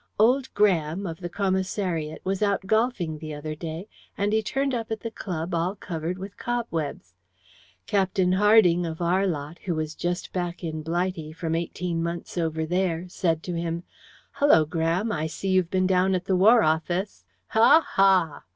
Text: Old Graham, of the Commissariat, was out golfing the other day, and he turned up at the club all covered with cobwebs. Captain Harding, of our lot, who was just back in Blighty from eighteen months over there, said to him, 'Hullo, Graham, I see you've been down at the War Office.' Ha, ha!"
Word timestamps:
Old 0.17 0.51
Graham, 0.55 1.05
of 1.05 1.19
the 1.19 1.29
Commissariat, 1.29 2.21
was 2.25 2.41
out 2.41 2.65
golfing 2.65 3.19
the 3.19 3.35
other 3.35 3.53
day, 3.53 3.87
and 4.17 4.33
he 4.33 4.41
turned 4.41 4.73
up 4.73 4.89
at 4.89 5.01
the 5.01 5.11
club 5.11 5.53
all 5.53 5.75
covered 5.75 6.17
with 6.17 6.37
cobwebs. 6.37 7.13
Captain 7.85 8.31
Harding, 8.31 8.83
of 8.83 8.99
our 8.99 9.27
lot, 9.27 9.59
who 9.59 9.75
was 9.75 9.93
just 9.93 10.33
back 10.33 10.63
in 10.63 10.81
Blighty 10.81 11.31
from 11.31 11.53
eighteen 11.53 12.01
months 12.01 12.35
over 12.35 12.65
there, 12.65 13.07
said 13.09 13.43
to 13.43 13.53
him, 13.53 13.83
'Hullo, 14.39 14.65
Graham, 14.65 15.11
I 15.11 15.27
see 15.27 15.49
you've 15.49 15.69
been 15.69 15.85
down 15.85 16.15
at 16.15 16.25
the 16.25 16.35
War 16.35 16.63
Office.' 16.63 17.23
Ha, 17.49 17.85
ha!" 17.87 18.41